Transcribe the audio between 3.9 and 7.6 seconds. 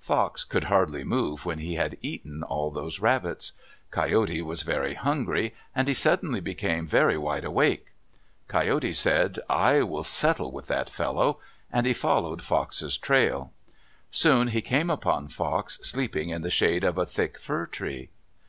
Coyote was very hungry, and he suddenly became very wide